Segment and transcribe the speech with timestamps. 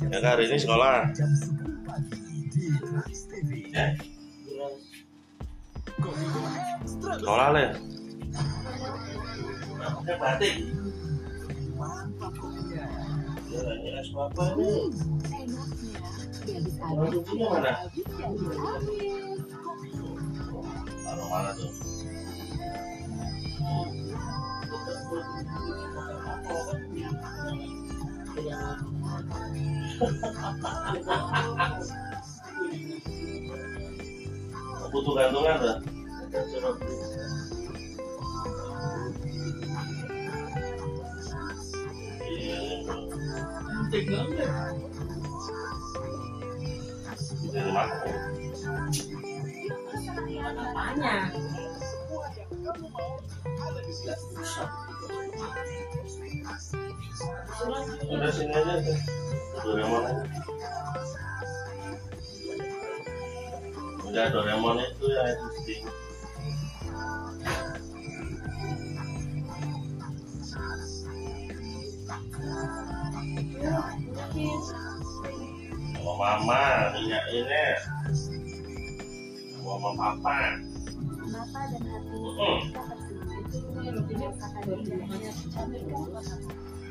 [0.00, 1.12] Ya kan hari ini sekolah.
[1.12, 3.50] Jam 10 pagi di Trans TV.
[3.68, 3.92] Ya,
[7.20, 7.66] sekolah le.
[10.16, 10.56] Batik.
[13.52, 14.08] Ya, ini es
[34.92, 35.78] Butuh gantungan mana?
[50.42, 51.14] Apanya?
[57.62, 58.98] Udah sini aja tuh.
[59.62, 60.24] Doraemon aja.
[64.02, 65.84] Udah Doraemon itu yang existing.
[76.02, 76.62] Sama mama,
[76.98, 77.66] minyak ini.
[79.54, 80.58] Sama papa.
[81.32, 82.18] Mata dan hati
[82.58, 83.56] kita tertuju
[84.10, 86.34] merasakan indahnya kecantikan kota.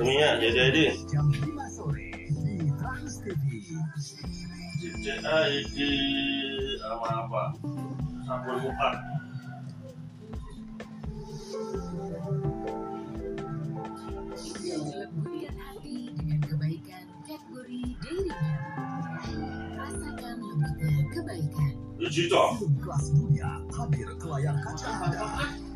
[0.00, 0.84] minyak, jadi jadi.
[1.10, 2.10] jam 5 sore
[2.46, 3.42] di Trans TV.
[4.80, 5.76] CCID
[6.80, 7.42] sama apa?
[8.24, 8.90] Sabun muka.
[14.70, 18.62] Lemburkan hati dengan kebaikan Cadbury Dairy Milk.
[19.76, 21.72] Rasakan lembutnya kebaikan.
[22.00, 22.56] Digital.
[22.56, 25.69] Film kelas dunia hadir ke layar kaca Anda.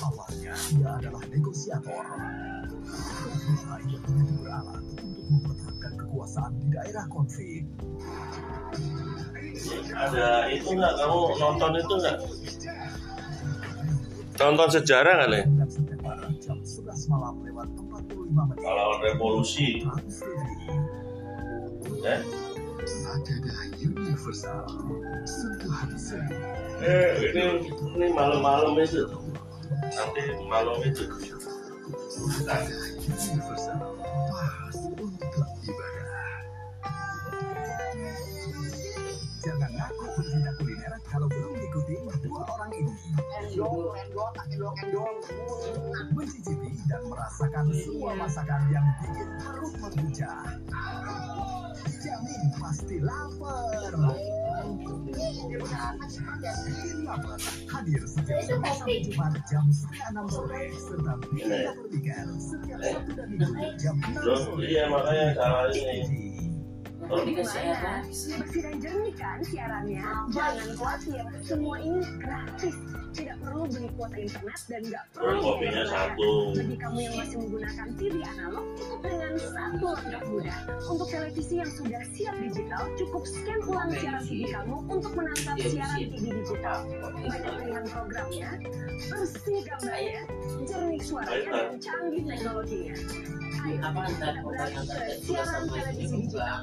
[0.00, 2.04] Awalnya dia adalah negosiator.
[3.60, 4.10] Yang begitu
[4.40, 7.64] beralat untuk mempertahankan kekuasaan di daerah konflik.
[9.92, 10.92] Ada itu nggak?
[11.00, 12.16] Kamu nonton itu nggak?
[14.40, 15.44] Nonton sejarah kan ya?
[15.44, 18.64] Dan setiap hari jam 11 malam lewat 45 menit.
[18.64, 20.24] Kalau revolusi, Trans
[24.20, 24.32] TV.
[24.32, 24.36] ya?
[24.36, 24.60] Sagada Universal.
[25.24, 26.36] Sentuhan seni.
[26.84, 27.42] Eh, ini
[27.96, 29.08] ini malam-malam itu.
[29.96, 31.04] Nanti malam itu.
[32.44, 32.60] Nah,
[33.00, 33.78] Universal.
[33.80, 33.99] Pas
[46.14, 50.54] Mencicipi dan merasakan semua masakan yang bikin perut menggugah.
[52.00, 53.90] Jamin pasti lapar.
[55.10, 57.42] Bikin lapar
[57.74, 63.12] hadir setiap Senin sampai Jumat jam setengah enam sore serta Bikin Lapar Weekend setiap Sabtu
[63.18, 64.62] dan Minggu jam enam sore.
[64.62, 66.29] iya makanya salah ini.
[67.10, 70.02] Kalau dikasih apa Bersih dan jernih kan siarannya?
[70.30, 72.76] Jangan khawatir, semua ini gratis.
[73.10, 76.30] Tidak perlu beli kuota internet dan nggak perlu kopinya bayar satu.
[76.54, 80.58] Bagi kamu yang masih menggunakan TV analog, cukup dengan satu langkah mudah.
[80.86, 85.98] Untuk televisi yang sudah siap digital, cukup scan ulang siaran TV kamu untuk menangkap siaran
[86.06, 86.78] TV digital.
[87.02, 88.50] Banyak pilihan programnya,
[89.10, 90.22] bersih gambarnya,
[90.70, 92.94] jernih suaranya, dan canggih teknologinya.
[93.60, 94.64] Ayo, apa antar kita
[95.26, 96.62] siaran televisi digital.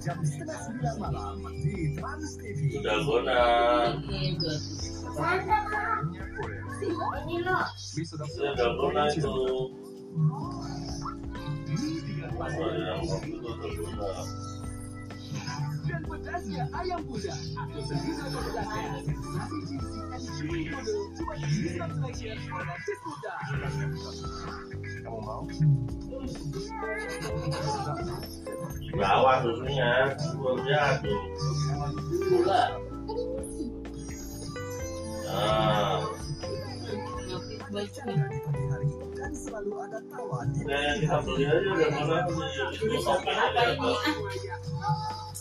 [0.00, 2.80] jam setengah sembilan malam di Trans TV.
[2.80, 3.40] Dalgona.
[7.28, 7.68] ini loh.
[8.56, 9.28] Dalgona itu
[13.60, 14.49] dalgona.
[15.90, 17.34] Dan pedasnya ayam muda.
[17.34, 18.90] Atau sendiri pedasnya.
[19.02, 23.34] Sensasi cheesy and creamy noodle Coba Islam Selection Narcis Muda.
[25.02, 25.42] Kamu mau?
[28.94, 31.22] Bawah susunya, belum jatuh.
[32.30, 32.62] Gula.
[35.30, 36.02] Nah,
[37.70, 42.18] Bercanda di pagi hari kan selalu ada tawa di nah kita beli aja udah mana
[42.74, 43.62] itu topeng aja.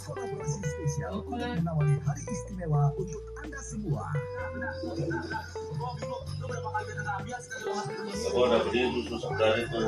[0.09, 4.09] Kolaborasi spesial untuk menawari hari istimewa untuk Anda semua.
[8.29, 9.83] Aku udah beli susu segar itu.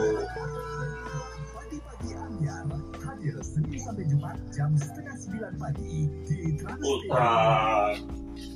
[1.51, 2.65] Pagi-pagi Ambiar
[3.01, 7.33] hadir Senin sampai Jumat jam setengah sembilan pagi di Trans Ultra.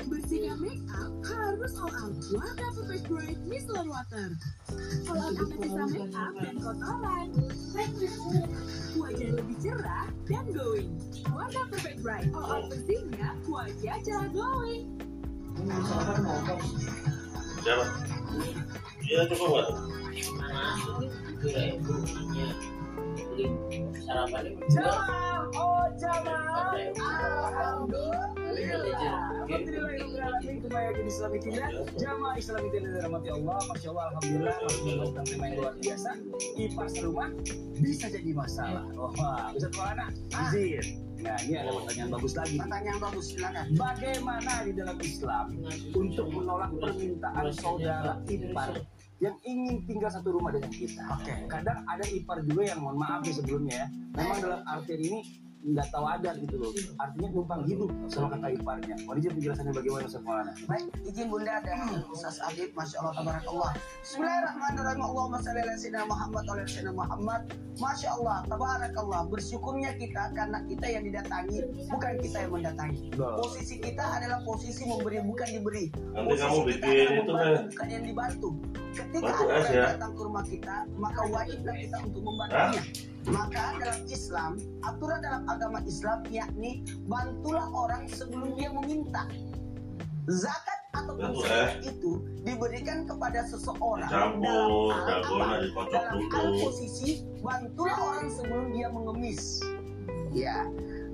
[0.05, 4.37] Bersihkan make up harus all out Water Perfect Bright Micellar Water.
[5.09, 7.27] All out sisa make up dan kotoran.
[8.95, 10.95] Wajah lebih cerah dan glowing.
[11.29, 14.95] Water Perfect Bright all out bersihnya wajah cerah glowing.
[17.63, 17.85] Siapa?
[19.05, 19.69] Iya cukup nggak?
[24.71, 28.34] Jamal, oh Jamal, Alhamdulillahirrahmanirrahim
[31.95, 34.55] Jamaah Islamic Indah dirahmati Allah Masya Allah Alhamdulillah
[35.27, 36.09] tema yang luar biasa
[36.55, 37.29] Kipas rumah
[37.79, 40.07] bisa jadi masalah Wah, Ustaz Maulana
[40.47, 43.65] izin Nah ini ada pertanyaan bagus lagi Pertanyaan bagus silakan.
[43.75, 45.45] Bagaimana di dalam Islam
[45.95, 48.71] untuk menolak permintaan saudara ipar
[49.23, 51.01] yang ingin tinggal satu rumah dengan kita.
[51.07, 51.47] Oke.
[51.47, 53.87] Kadang ada ipar juga yang mohon maaf ya sebelumnya ya.
[54.19, 55.19] Memang dalam artian ini
[55.65, 56.71] nggak tahu adat gitu loh.
[57.01, 58.95] Artinya numpang hidup sama kakak iparnya.
[59.07, 60.51] Mau dijawab penjelasannya bagaimana Ustaz Maulana?
[60.69, 61.79] Baik, izin Bunda dan
[62.11, 63.71] Ustaz Adib, Masya Allah, Tabarakallah.
[64.05, 65.01] Bismillahirrahmanirrahim.
[65.01, 67.41] Allahumma salli ala Sayyidina Muhammad wa ala Sayyidina Muhammad.
[67.81, 69.21] Masya Allah, Tabarakallah.
[69.31, 71.59] Bersyukurnya kita karena kita yang didatangi,
[71.89, 73.01] bukan kita yang mendatangi.
[73.17, 75.85] Posisi kita adalah posisi memberi, bukan diberi.
[76.13, 77.63] Posisi kamu kita adalah itu membantu, kan.
[77.73, 78.49] bukan yang dibantu.
[78.95, 79.85] Ketika ada orang ya.
[79.97, 82.83] datang ke rumah kita, maka wajiblah kita untuk membantunya.
[83.25, 84.51] Maka dalam Islam,
[84.85, 89.25] aturan dalam agama Islam yakni bantulah orang sebelum dia meminta.
[90.29, 92.11] Zakat Bantu, sedekah itu
[92.47, 95.81] diberikan kepada seseorang Campur, dalam hal apa?
[95.91, 99.59] Dalam hal posisi bantulah orang sebelum dia mengemis.
[100.31, 100.63] Ya,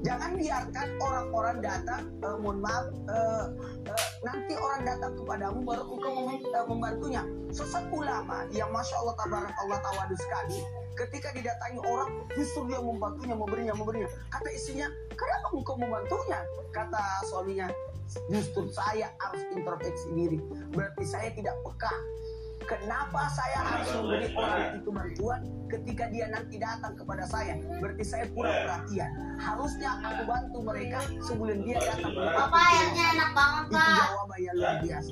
[0.01, 3.45] jangan biarkan orang-orang datang, eh, mohon maaf, eh,
[3.86, 7.24] eh, nanti orang datang kepadamu baru engkau mem- eh, membantunya.
[7.53, 10.59] Sesat ulama yang masya Allah tabarakallah tawadu sekali,
[10.98, 14.09] ketika didatangi orang justru dia membantunya, memberinya, memberinya.
[14.33, 16.39] Kata istrinya, kenapa engkau membantunya?
[16.71, 17.68] Kata suaminya,
[18.31, 20.39] justru saya harus introspeksi diri.
[20.74, 21.94] Berarti saya tidak peka.
[22.62, 27.58] Kenapa saya harus memberi orang itu bantuan ketika dia nanti datang kepada saya?
[27.81, 29.10] Berarti saya kurang perhatian.
[29.42, 32.13] Harusnya aku bantu mereka sebelum dia datang.
[32.13, 33.98] Papa ayamnya enak banget Itu pak.
[33.98, 35.12] jawaban yang luar biasa.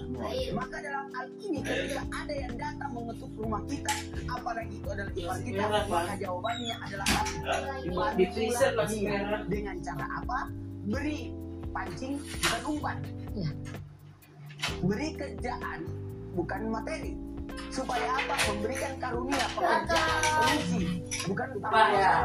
[0.53, 3.93] Maka dalam hal ini ketika ada yang datang mengetuk rumah kita,
[4.29, 7.07] apalagi itu adalah ipar kita, maka jawabannya adalah
[8.13, 9.19] Di freezer masih dia
[9.49, 10.39] dengan cara apa?
[10.89, 11.33] Beri
[11.73, 12.97] pancing bukan umpan.
[14.85, 15.79] Beri kerjaan
[16.37, 17.13] bukan materi.
[17.79, 18.35] Supaya apa?
[18.51, 20.81] Memberikan karunia pekerjaan solusi
[21.31, 22.15] bukan Pak ya.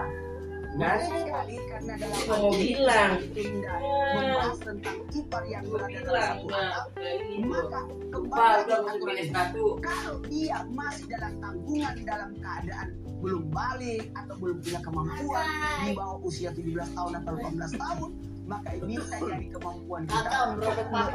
[0.75, 3.13] Menarik sekali karena dalam Mau ini bilang.
[3.39, 7.47] Indah membahas tentang ipar yang berada dalam satu atap ini tuh.
[7.47, 7.81] maka
[8.11, 9.31] kembali aturan ini.
[9.31, 9.65] satu.
[9.79, 12.89] kalau dia masih dalam tanggungan dalam keadaan
[13.23, 15.47] belum balik atau belum punya kemampuan
[15.87, 18.11] di bawah usia 17 tahun atau 18 tahun
[18.45, 20.39] maka bisa jadi kemampuan kita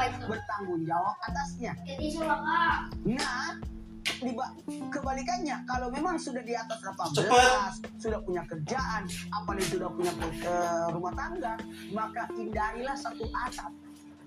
[0.09, 0.25] itu.
[0.25, 2.05] bertanggung jawab atasnya Jadi
[3.19, 3.59] nah
[4.91, 7.71] kebalikannya kalau memang sudah di atas 18 Cepat.
[7.99, 10.11] sudah punya kerjaan apalagi sudah punya
[10.43, 11.53] eh, rumah tangga
[11.91, 13.71] maka hindarilah satu atap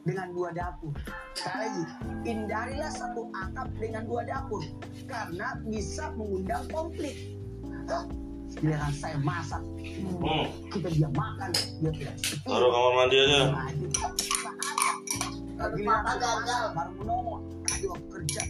[0.03, 0.91] dengan dua dapur
[1.39, 1.85] sekali lagi
[2.27, 4.63] hindarilah satu atap dengan dua dapur
[5.07, 7.15] karena bisa mengundang konflik
[7.87, 8.07] Hah,
[8.59, 9.63] giliran saya masak
[10.03, 11.51] Hmm, kita dia makan
[11.83, 12.15] dia tidak
[12.47, 13.39] taruh kamar mandi aja.
[13.51, 13.67] Nah.
[15.75, 17.23] Giliran saya masak, baru
[17.67, 18.43] tadi waktu kerja.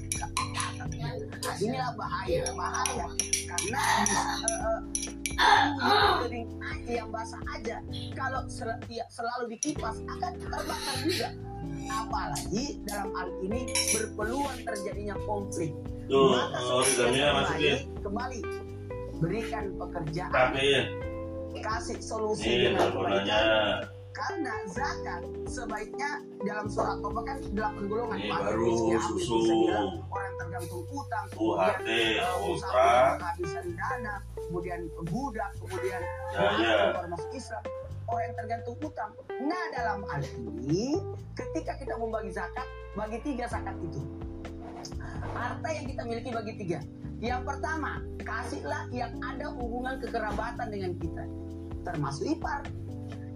[1.52, 3.06] Nah, inilah bahaya bahaya.
[3.44, 4.80] Karena bisa eh,
[5.36, 7.76] eh, piring aja yang basah aja.
[8.16, 11.28] Kalau sel- ya, selalu dikipas akan terbakar juga.
[11.82, 15.76] Apalagi dalam hal ini berpeluang terjadinya konflik.
[16.08, 17.76] Tuh, Maka eh, kembali, masukin.
[18.00, 18.40] kembali.
[19.20, 20.84] Berikan pekerjaan Pakein.
[21.62, 28.72] kasih solusi dengan kebaikan karena zakat sebaiknya dalam surat Toba kan delapan golongan Ini baru
[29.00, 29.40] susu.
[30.12, 31.88] orang tergantung utang UHT,
[32.44, 33.16] Ultra.
[33.16, 36.00] kehabisan dana kemudian budak kemudian
[36.32, 37.08] Ya, ya.
[37.08, 37.64] masuk Islam
[38.04, 39.10] orang yang tergantung utang
[39.42, 41.00] nah dalam hal ini
[41.32, 44.00] ketika kita membagi zakat bagi tiga zakat itu
[45.32, 46.80] harta yang kita miliki bagi tiga.
[47.22, 51.24] Yang pertama, kasihlah yang ada hubungan kekerabatan dengan kita,
[51.86, 52.66] termasuk ipar.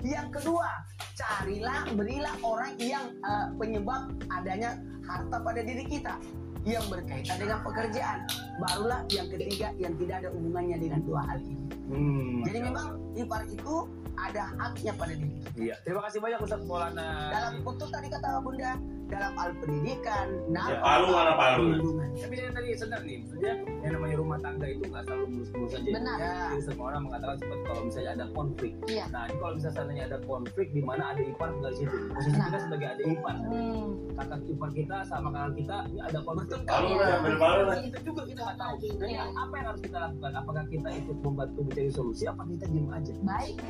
[0.06, 0.70] Yang kedua,
[1.18, 6.14] carilah, berilah orang yang eh, penyebab adanya harta pada diri kita
[6.62, 8.22] yang berkaitan dengan pekerjaan.
[8.62, 11.66] Barulah yang ketiga yang tidak ada hubungannya dengan dua hal ini.
[11.87, 12.43] Hmm.
[12.43, 13.75] Jadi memang ipar itu
[14.16, 15.50] ada haknya pada diri kita.
[15.55, 17.31] Iya, terima kasih banyak Ustaz Maulana.
[17.31, 18.73] Dalam kutub tadi kata Bunda,
[19.07, 21.69] dalam hal pendidikan, Ya, palu mana palu?
[22.16, 23.52] Tapi yang tadi sedang nih, maksudnya
[23.85, 25.90] yang namanya rumah tangga itu nggak selalu mulus-mulus saja.
[25.93, 26.16] Benar.
[26.16, 26.33] Ya.
[26.49, 28.73] Jadi semua orang mengatakan seperti kalau misalnya ada konflik.
[28.88, 29.05] Iya.
[29.12, 31.97] Nah, ini kalau misalnya seandainya ada konflik di mana ada ipar tinggal di situ.
[32.09, 32.47] Posisi Nah.
[32.49, 33.37] kita sebagai adik ipar.
[33.37, 33.87] Hmm.
[34.16, 36.61] Kakak ipar kita sama kakak kita ini ada konflik.
[36.64, 37.76] Palu lah, palu lah.
[37.85, 38.75] Itu juga kita nggak tahu.
[39.07, 39.25] Iya.
[39.28, 40.31] apa yang harus kita lakukan?
[40.35, 42.25] Apakah kita ikut membantu mencari solusi?
[42.25, 43.12] Apa kita diem aja?
[43.21, 43.61] Baik.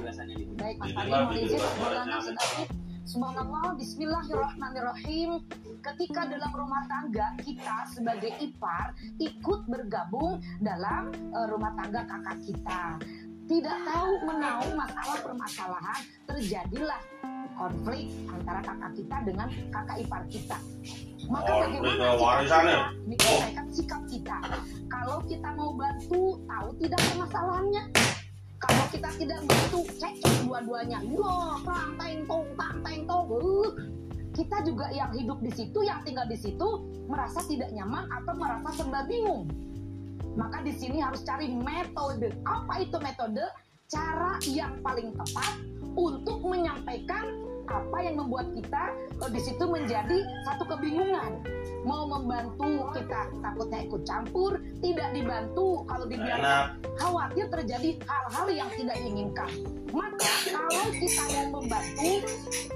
[0.55, 1.59] Baik Mas Fadil, gitu izin.
[1.59, 2.69] Ustaz Afif.
[3.07, 5.43] Subhanallah, Bismillahirrahmanirrahim.
[5.83, 12.83] Ketika dalam rumah tangga kita sebagai ipar ikut bergabung dalam eh, rumah tangga kakak kita,
[13.51, 17.03] tidak tahu menahu masalah permasalahan terjadilah
[17.57, 20.59] konflik antara kakak kita dengan kakak ipar kita.
[21.27, 22.05] Maka Oh, bagaimana
[22.45, 22.79] kita?
[23.09, 24.39] Menyesuaikan sikap kita.
[24.87, 27.83] Kalau kita mau bantu, tahu tidak permasalahannya.
[28.57, 30.99] Kalau kita tidak bantu, cekcok dua-duanya.
[31.13, 33.27] Wah, perang tong, perang tong.
[33.29, 33.71] Uh,
[34.37, 36.69] kita juga yang hidup di situ, yang tinggal di situ,
[37.09, 39.49] merasa tidak nyaman atau merasa serba bingung.
[40.37, 42.29] Maka di sini harus cari metode.
[42.45, 43.45] Apa itu metode?
[43.89, 45.57] Cara yang paling tepat
[45.97, 48.95] untuk menyampaikan apa yang membuat kita
[49.27, 51.43] eh, di situ menjadi satu kebingungan.
[51.87, 58.97] Mau membantu kita takutnya ikut campur, tidak dibantu kalau dibiarkan khawatir terjadi hal-hal yang tidak
[59.03, 59.51] diinginkan.
[59.95, 62.13] Maka kalau kita mau membantu,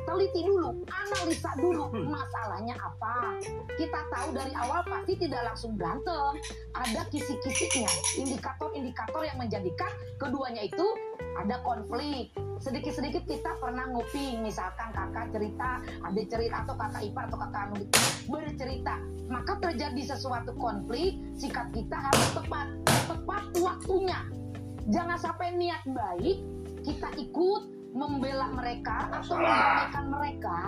[0.07, 3.35] teliti dulu, analisa dulu masalahnya apa.
[3.75, 6.39] Kita tahu dari awal pasti tidak langsung berantem.
[6.75, 9.91] Ada kisi-kisinya, indikator-indikator yang menjadikan
[10.23, 10.87] keduanya itu
[11.35, 12.31] ada konflik.
[12.61, 17.76] Sedikit-sedikit kita pernah nguping, misalkan kakak cerita, adik cerita, atau kakak ipar atau kakak anu
[18.29, 18.95] bercerita.
[19.33, 22.69] Maka terjadi sesuatu konflik, sikap kita harus tepat,
[23.09, 24.21] tepat waktunya.
[24.93, 26.45] Jangan sampai niat baik,
[26.85, 30.59] kita ikut membela mereka atau mendamaikan mereka,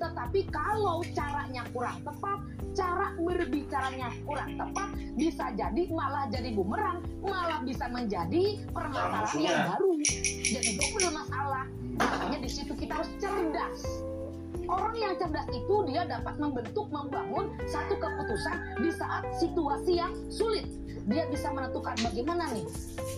[0.00, 2.38] tetapi kalau caranya kurang tepat,
[2.72, 4.88] cara berbicaranya kurang tepat,
[5.18, 9.92] bisa jadi malah jadi bumerang, malah bisa menjadi permasalahan yang baru.
[10.50, 11.39] Jadi double masalah.
[12.70, 13.82] Situ kita harus cerdas.
[14.70, 20.70] Orang yang cerdas itu dia dapat membentuk, membangun satu keputusan di saat situasi yang sulit.
[21.10, 22.62] Dia bisa menentukan bagaimana nih.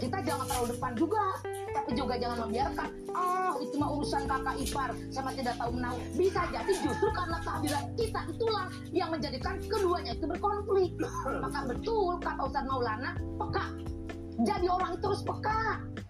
[0.01, 1.37] Kita jangan terlalu depan juga,
[1.77, 2.89] tapi juga jangan membiarkan.
[3.13, 6.01] Oh, itu mah urusan kakak ipar sama tidak tahu menahu.
[6.17, 10.97] Bisa jadi justru karena kehadiran kita itulah yang menjadikan keduanya itu berkonflik.
[11.29, 13.69] Maka betul kata Ustadz Maulana, peka.
[14.41, 15.61] Jadi orang itu harus peka.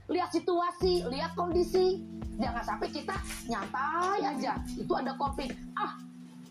[0.07, 2.07] Lihat situasi, lihat kondisi.
[2.39, 4.53] Jangan sampai kita nyantai aja.
[4.79, 5.53] Itu ada konflik.
[5.75, 5.99] Ah,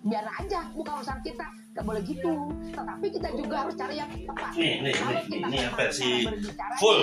[0.04, 1.48] biar aja, bukan urusan kita.
[1.72, 2.52] Gak boleh gitu.
[2.76, 4.52] Tetapi kita juga harus cari yang tepat.
[4.60, 6.12] Nih, nih, Kalau nih, kita ini yang memang versi
[6.78, 7.02] full.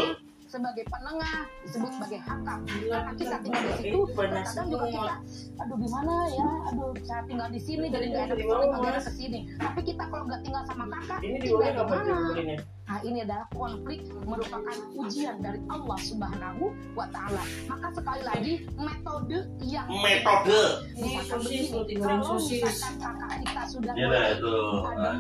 [0.49, 5.15] sebagai penengah disebut sebagai hakam karena kita tinggal di situ kadang juga kita
[5.61, 9.81] aduh gimana ya aduh saya tinggal di sini jadi nggak nggak enak ke sini tapi
[9.85, 15.61] kita kalau nggak tinggal sama kakak Ini tinggal Nah ini adalah konflik merupakan ujian dari
[15.69, 17.45] Allah Subhanahu wa Ta'ala.
[17.69, 20.89] Maka sekali lagi metode yang Metode.
[20.97, 22.65] misalkan begini, kalau sosis.
[22.65, 24.57] misalkan kakak kita sudah Iya lah itu.
[24.81, 25.15] Nah,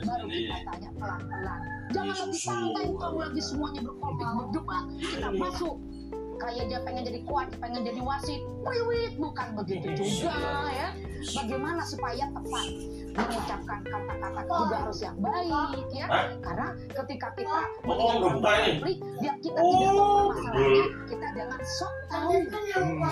[0.00, 1.60] baru kita tanya pelan-pelan.
[1.90, 4.84] Jangan Ini lebih santai kalau lagi semuanya berkonflik berdebat.
[4.96, 5.74] Kita masuk
[6.40, 10.32] kayak dia pengen jadi kuat, pengen jadi wasit, wiwit bukan begitu juga
[10.72, 10.88] ya.
[11.36, 12.66] Bagaimana supaya tepat
[13.12, 16.06] mengucapkan kata-kata juga harus yang baik ya.
[16.06, 16.26] Hah?
[16.40, 18.78] Karena ketika kita ini.
[18.80, 22.32] konflik, ya kita tidak tahu Oh, masalahnya, kita jangan sok tahu,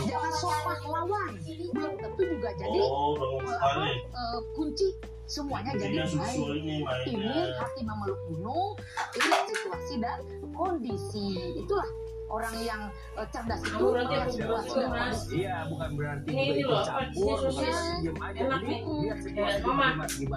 [0.05, 1.33] jangan sok pahlawan.
[1.69, 3.99] Belum tentu juga jadi Oh, buka nih.
[4.03, 4.89] eh, kunci
[5.29, 8.73] semuanya jadi baik ini ini hati memeluk gunung
[9.13, 10.25] lihat situasi dan
[10.57, 11.85] kondisi itulah
[12.29, 12.83] orang yang
[13.15, 14.05] eh, cerdas itu dan
[14.87, 15.17] Mas.
[15.19, 17.79] kondisi Iya, bukan berarti Ini- ini ikut loh, campur, sosis.
[17.99, 18.39] diem aja.
[18.39, 18.81] Enak Jadi nih.
[19.01, 19.65] lihat situasi Eh,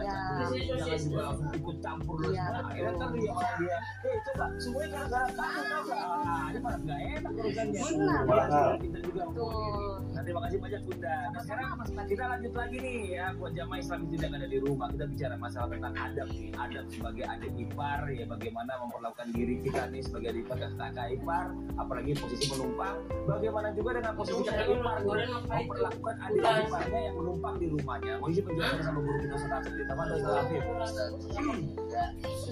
[0.01, 0.19] Ya.
[0.41, 2.15] Sini Jangan juga langsung ikut campur.
[2.23, 3.01] Iya, Nah, akhirnya betul.
[3.01, 5.99] kan dia malah dia, eh coba semuanya gara-gara kamu aja.
[6.01, 7.81] Nah, ini malah nggak enak urusannya.
[8.23, 8.71] Benar.
[8.81, 9.93] Kita juga Betul.
[10.21, 11.17] Nah, terima kasih banyak Bunda.
[11.33, 11.65] Nah, sekarang
[12.05, 14.87] kita lanjut lagi nih ya buat jamaah Islam yang tidak ada di rumah.
[14.93, 16.53] Kita bicara masalah tentang adab nih.
[16.61, 21.17] Adab sebagai adik ipar ya bagaimana memperlakukan diri kita nih sebagai adik ipar dan kakak
[21.17, 21.45] ipar.
[21.81, 27.57] apalagi posisi penumpang bagaimana juga dengan posisi kakak ipar nih memperlakukan adik iparnya yang menumpang
[27.57, 30.61] di rumahnya mau izin penjelasan sama guru kita Ustaz Afif ditambah Ustaz Afif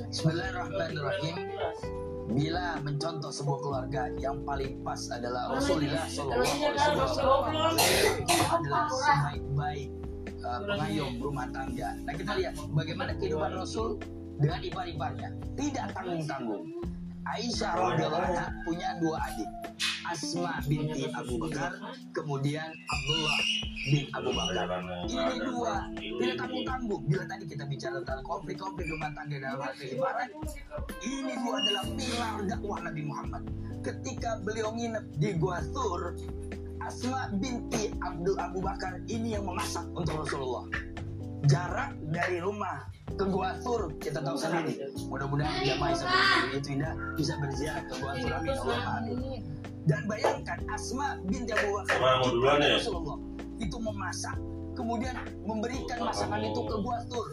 [0.10, 2.18] Bismillahirrahmanirrahim.
[2.30, 7.42] Bila mencontoh sebuah keluarga yang paling pas adalah Rasulullah Shallallahu Alaihi Wasallam
[8.54, 9.90] adalah sebaik-baik
[10.46, 11.98] uh, pengayom rumah tangga.
[12.06, 13.98] Nah kita lihat bagaimana kehidupan Rasul
[14.38, 16.70] dengan ipar-iparnya tidak tanggung-tanggung.
[17.30, 19.50] Aisyah radhiyallahu anha punya dua adik.
[20.10, 21.70] Asma binti Abu Bakar,
[22.18, 23.38] kemudian Abdullah
[23.94, 24.82] bin Abu Bakar.
[25.06, 27.04] Ini dua tidak tanggung-tanggung.
[27.06, 30.30] Bila tadi kita bicara tentang konflik-konflik rumah tangga dalam hal keibaran,
[31.06, 33.44] ini dua adalah pilar dakwah Nabi Muhammad.
[33.86, 36.18] Ketika beliau nginep di Gua Thur,
[36.82, 40.66] Asma binti Abdul Abu Bakar ini yang memasak untuk Rasulullah.
[41.48, 44.92] Jarak dari rumah ke Gua Thur kita tahu sendiri.
[45.08, 48.32] Mudah-mudahan jamaah seperti itu indah bisa berziarah ke Gua Thur.
[48.36, 48.52] Amin.
[48.56, 49.42] Allahumma amin.
[49.88, 52.78] Dan bayangkan Asma binti Abu Bakar ya?
[52.78, 53.18] Rasulullah
[53.60, 54.36] itu memasak
[54.76, 57.28] kemudian memberikan masakan itu ke Gua Thur.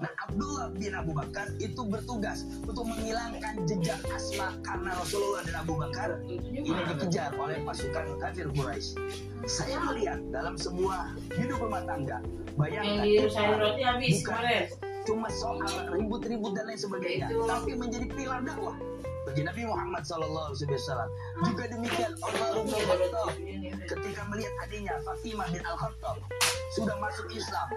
[0.00, 5.76] Nah Abdullah bin Abu Bakar itu bertugas untuk menghilangkan jejak Asma karena Rasulullah dan Abu
[5.76, 8.96] Bakar ini dikejar oleh pasukan kafir Quraisy.
[9.44, 12.24] Saya melihat dalam sebuah hidup rumah tangga,
[12.60, 14.64] bayangkan Yang di kita sayur roti habis kemarin.
[15.08, 15.64] cuma soal
[15.96, 17.48] ribut-ribut dan lain sebagainya, Itu.
[17.48, 18.76] tapi menjadi pilar dakwah
[19.24, 21.10] bagi Nabi Muhammad Sallallahu Alaihi Wasallam.
[21.48, 23.28] Juga demikian Allah bin Khattab
[23.88, 26.16] ketika melihat adiknya Fatimah bin Al Khattab
[26.76, 27.68] sudah masuk Islam,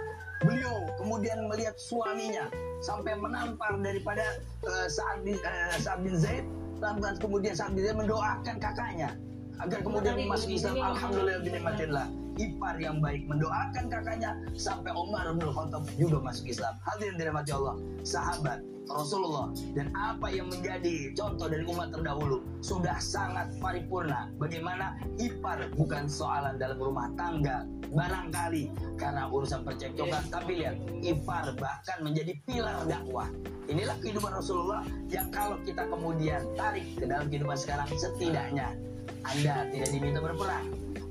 [0.43, 2.51] beliau kemudian melihat suaminya
[2.83, 6.43] sampai menampar daripada uh, Sa'ad bin, uh, Sa'ad bin Zaid,
[6.83, 9.15] lantas kemudian Sa'ad bin Zaid mendoakan kakaknya
[9.63, 10.75] agar kemudian masuk Islam.
[10.75, 12.22] Alhamdulillah bin.
[12.41, 16.73] Ipar yang baik mendoakan kakaknya sampai Umar bin Khattab juga masuk Islam.
[16.81, 23.55] Hadirin dirahmati Allah, sahabat Rasulullah dan apa yang menjadi contoh dari umat terdahulu sudah sangat
[23.63, 24.27] paripurna.
[24.35, 27.63] Bagaimana ipar bukan soalan dalam rumah tangga
[27.93, 30.75] barangkali karena urusan percekcokan tapi lihat
[31.05, 33.29] ipar bahkan menjadi pilar dakwah.
[33.71, 38.75] Inilah kehidupan Rasulullah yang kalau kita kemudian tarik ke dalam kehidupan sekarang setidaknya
[39.23, 40.67] anda tidak diminta berperang.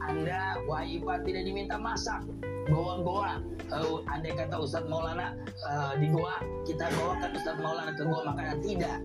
[0.08, 2.26] Anda, ipar, tidak diminta masak.
[2.70, 3.32] Bawa goa.
[3.72, 5.34] Uh, andai kata Ustadz Maulana
[5.66, 8.58] uh, di goa, kita bawakan Ustadz Maulana ke goa makanan.
[8.62, 8.98] Tidak.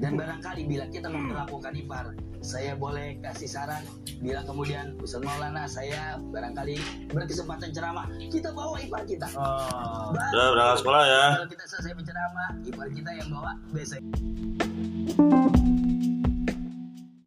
[0.00, 3.84] Dan barangkali bila kita memperlakukan ipar, saya boleh kasih saran
[4.24, 6.80] bila kemudian Ustadz Maulana saya barangkali
[7.12, 10.12] berkesempatan ceramah kita bawa ipar kita Oh.
[10.12, 11.24] Baru Udah berangkat sekolah ya.
[11.36, 14.00] kalau kita selesai berceramah ipar kita yang bawa besok